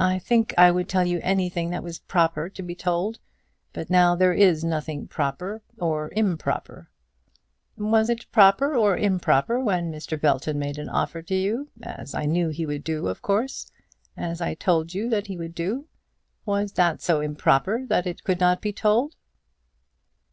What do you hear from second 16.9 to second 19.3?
so improper that it could not be told?"